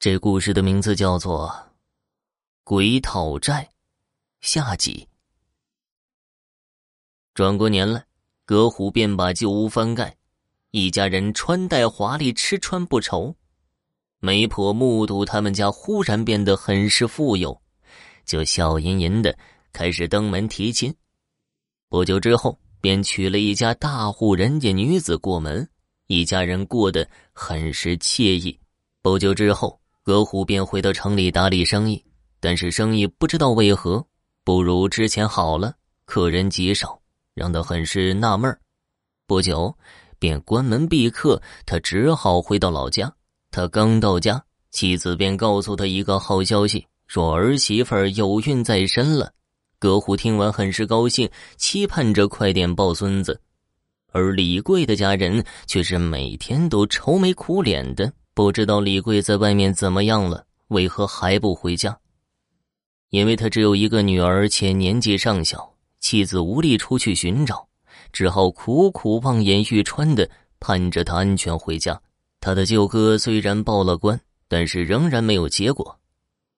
[0.00, 1.48] 这故事的名字叫做
[2.62, 3.68] 《鬼讨债》
[4.40, 5.08] 下集。
[7.34, 8.04] 转过年来，
[8.44, 10.16] 葛虎便把旧屋翻盖，
[10.70, 13.34] 一家人穿戴华丽，吃穿不愁。
[14.20, 17.60] 媒婆目睹他们家忽然变得很是富有，
[18.24, 19.36] 就笑吟吟的
[19.72, 20.94] 开始登门提亲。
[21.88, 25.68] 不久之后，便娶了一家大户人家女子过门，
[26.06, 28.56] 一家人过得很是惬意。
[29.02, 29.76] 不久之后。
[30.08, 32.02] 葛虎便回到城里打理生意，
[32.40, 34.02] 但是生意不知道为何
[34.42, 35.74] 不如之前好了，
[36.06, 36.98] 客人极少，
[37.34, 38.58] 让他很是纳闷
[39.26, 39.76] 不久，
[40.18, 43.12] 便关门闭客，他只好回到老家。
[43.50, 49.30] 他刚到家，妻子便告诉他一个好消息，说儿媳妇有孕在身了。
[49.78, 51.28] 葛虎听完很是高兴，
[51.58, 53.38] 期盼着快点抱孙子，
[54.10, 58.10] 而李贵的家人却是每天都愁眉苦脸的。
[58.38, 60.46] 不知道李贵在外面怎么样了？
[60.68, 61.98] 为何还不回家？
[63.10, 67.66] 因为他只有一个女儿，且年纪尚小，妻子无力出去寻找，
[68.12, 70.30] 只好苦苦望眼欲穿的
[70.60, 72.00] 盼着他安全回家。
[72.38, 75.98] 他的舅哥虽然报了官，但是仍然没有结果。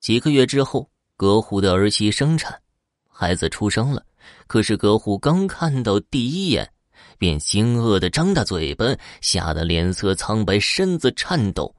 [0.00, 2.61] 几个月之后，葛虎的儿媳生产，
[3.09, 4.05] 孩子出生了。
[4.47, 6.70] 可是葛虎刚看到第一眼。
[7.19, 8.84] 便惊愕的张大嘴巴，
[9.20, 11.75] 吓得脸色苍白，身子颤抖。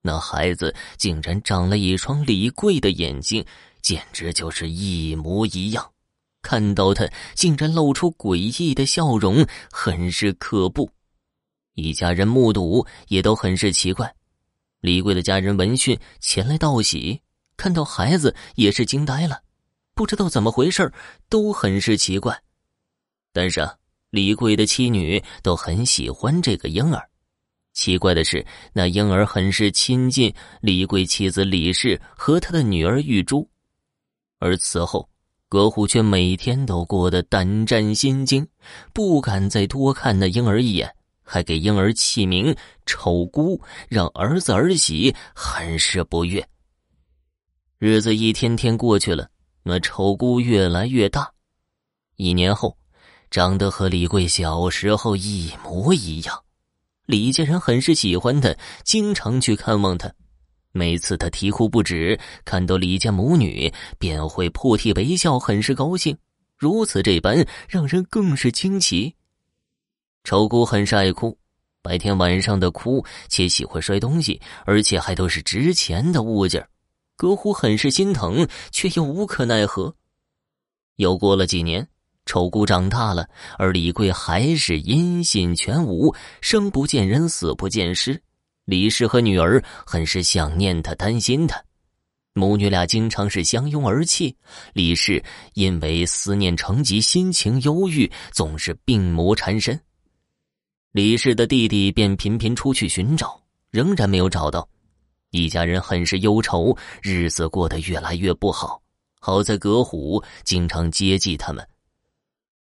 [0.00, 3.44] 那孩子竟然长了一双李贵的眼睛，
[3.80, 5.88] 简直就是一模一样。
[6.42, 10.90] 看到他，竟然露出诡异的笑容，很是可怖。
[11.74, 14.12] 一家人目睹，也都很是奇怪。
[14.80, 17.20] 李贵的家人闻讯前来道喜，
[17.56, 19.42] 看到孩子也是惊呆了，
[19.94, 20.92] 不知道怎么回事
[21.28, 22.42] 都很是奇怪。
[23.32, 23.76] 但是啊。
[24.12, 27.02] 李贵的妻女都很喜欢这个婴儿。
[27.72, 33.48] 奇怪的是，那婴儿很是亲近李贵妻子李氏和他的女儿玉珠，
[34.38, 35.08] 而此后，
[35.48, 38.46] 葛虎却每天都过得胆战心惊，
[38.92, 43.58] 不敢再多看那婴儿一眼，还给婴儿起名“丑姑”，
[43.88, 46.46] 让儿子儿媳很是不悦。
[47.78, 49.30] 日子一天天过去了，
[49.62, 51.32] 那丑姑越来越大，
[52.16, 52.76] 一年后。
[53.32, 56.38] 长得和李贵小时候一模一样，
[57.06, 58.54] 李家人很是喜欢他，
[58.84, 60.12] 经常去看望他。
[60.72, 66.14] 每次他啼哭不止，看到李家母女便会破涕为笑，很是高兴。
[66.58, 69.14] 如此这般，让人更是惊奇。
[70.24, 71.34] 丑姑很是爱哭，
[71.80, 76.62] 白天晚上的哭，且喜欢摔东西，而且还都是值钱的物件。
[77.16, 79.96] 葛虎很是心疼，却又无可奈何。
[80.96, 81.88] 又过了几年。
[82.24, 83.28] 丑姑长大了，
[83.58, 88.22] 而李贵还是音信全无，生不见人，死不见尸。
[88.64, 91.62] 李氏和女儿很是想念他，担心他，
[92.32, 94.34] 母女俩经常是相拥而泣。
[94.72, 95.22] 李氏
[95.54, 99.78] 因为思念成疾，心情忧郁，总是病魔缠身。
[100.92, 104.66] 李氏的弟弟便频频出去寻找，仍然没有找到，
[105.32, 108.80] 一家人很是忧愁，日子过得越来越不好。
[109.18, 111.66] 好在葛虎经常接济他们。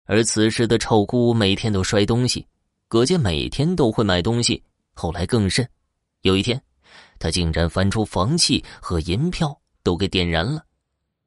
[0.06, 2.46] 而此时的臭姑每天都摔东西，
[2.88, 4.62] 葛家每天都会买东西。
[4.94, 5.68] 后来更甚，
[6.22, 6.62] 有一天，
[7.18, 10.63] 他竟然翻出房契和银票都给点燃了。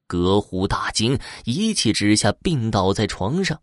[0.06, 3.60] 葛虎大惊，一气之下病倒在床上。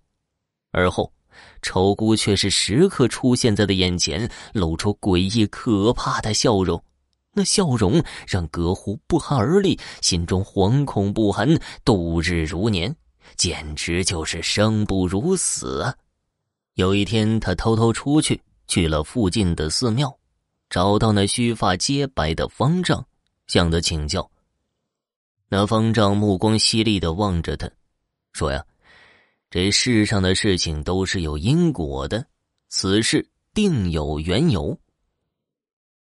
[0.72, 1.14] 而后，
[1.62, 6.84] 丑姑却是时刻出现在他眼前，露出诡异可怕的笑容。
[7.34, 12.94] 那笑容让葛虎不寒而栗，心中惶恐不安，度日如年。
[13.36, 15.96] 简直就是生不如死啊！
[16.76, 20.18] 有一天，他偷偷出去，去了附近的寺庙，
[20.70, 23.06] 找到那须发皆白的方丈，
[23.48, 24.30] 向他请教。
[25.50, 27.70] 那方丈目光犀利的望着他，
[28.32, 28.66] 说：“呀，
[29.52, 32.26] 这世上的事情都是有因果的，
[32.70, 34.76] 此事定有缘由。”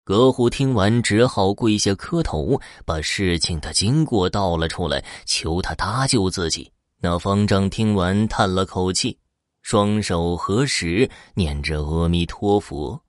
[0.03, 6.71] 葛虎听完，只好跪下磕头，把事情的经过道了出来，求他搭救自己。
[6.99, 9.19] 那方丈听完，叹了口气，
[9.61, 13.03] 双手合十，念着阿弥陀佛，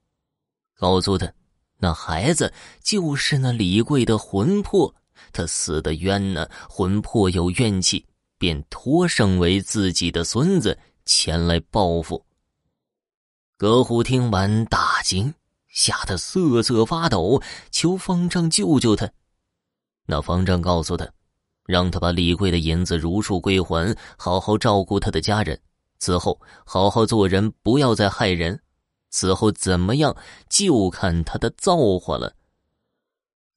[0.77, 1.33] 告诉他
[1.81, 2.53] ：“那孩子
[2.83, 4.95] 就是那李贵的魂魄，
[5.33, 8.05] 他死的冤呢，魂魄有怨气，
[8.37, 12.27] 便托生为自己的孙子前来报复。”
[13.57, 15.33] 葛虎听完大惊，
[15.69, 19.11] 吓得瑟瑟发抖，求方丈救救他。
[20.05, 21.11] 那方丈告诉他。
[21.69, 25.61] 让他把李贵的银子如数归还，好好照顾他的家人。
[25.99, 28.59] 此后好好做人，不要再害人。
[29.11, 30.17] 此后怎么样，
[30.49, 32.33] 就看他的造化了。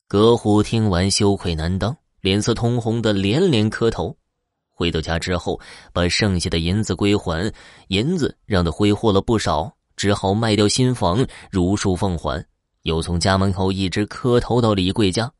[0.09, 4.13] 葛虎听完羞愧难当，脸色通红的连连磕头。
[4.67, 5.57] 回到家之后，
[5.93, 7.53] 把剩下的银子归还，
[7.87, 12.45] 银子让他挥霍了不少，只好卖掉新房，如数奉还。
[12.81, 15.31] 又从家门口一直磕头到李贵家。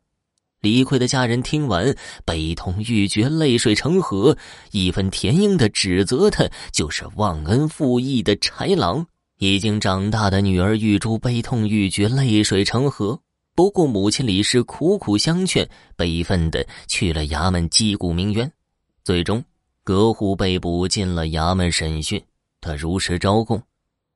[0.62, 4.38] 李逵的家人听完，悲痛欲绝，泪水成河，
[4.70, 9.06] 义愤填膺的指责他就是忘恩负义的豺狼。
[9.40, 13.20] 已经长大的女儿玉珠悲痛欲绝，泪水成河。
[13.56, 18.50] 不顾母亲李氏苦苦相劝，悲愤的去了衙门击鼓鸣冤。
[19.04, 19.44] 最终，
[19.84, 22.24] 葛虎被捕进了衙门审讯，
[22.62, 23.60] 他如实招供。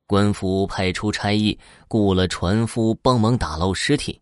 [0.06, 1.58] 官府派出差役
[1.88, 4.20] 雇了船夫帮忙打捞尸体，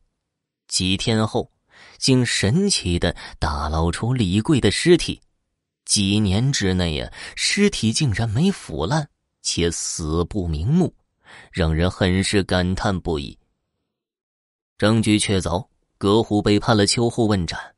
[0.68, 1.50] 几天后。
[1.98, 5.20] 竟神奇的打捞出李贵的尸体，
[5.84, 9.08] 几年之内呀，尸体竟然没腐烂，
[9.42, 10.94] 且死不瞑目，
[11.52, 13.38] 让人很是感叹不已。
[14.76, 17.74] 证据确凿，葛虎被判了秋后问斩。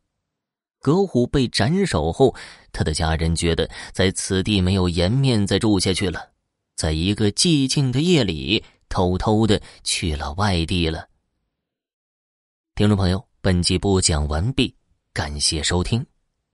[0.80, 2.34] 葛虎被斩首后，
[2.72, 6.30] 他的家人觉得在此地没有颜面再住下去了，
[6.76, 11.08] 在一个寂静的夜里，偷偷的去了外地了。
[12.76, 13.25] 听众朋友。
[13.46, 14.74] 本集播讲完毕，
[15.12, 16.04] 感谢收听。